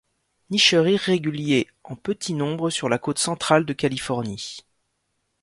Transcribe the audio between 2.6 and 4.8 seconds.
sur la côte centrale de Californie.